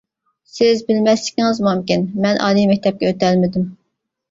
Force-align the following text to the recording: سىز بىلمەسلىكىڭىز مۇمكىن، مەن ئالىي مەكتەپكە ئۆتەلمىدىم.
سىز 0.53 0.81
بىلمەسلىكىڭىز 0.87 1.61
مۇمكىن، 1.67 2.07
مەن 2.25 2.41
ئالىي 2.49 2.69
مەكتەپكە 2.73 3.13
ئۆتەلمىدىم. 3.13 3.71